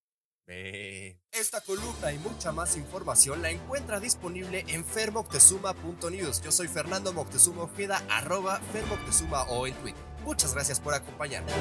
[0.46, 1.22] Ve.
[1.32, 6.42] Esta columna y mucha más información la encuentra disponible en fermoctezuma.news.
[6.42, 10.07] Yo soy Fernando Moctezuma Ojeda, arroba Fermoctezuma o en Twitter.
[10.28, 11.54] Muchas gracias por acompañarme.